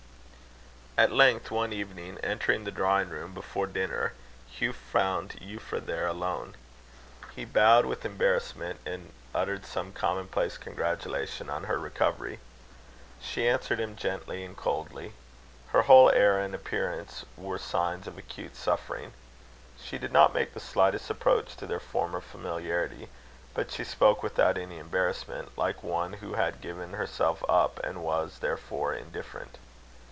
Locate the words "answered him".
13.47-13.95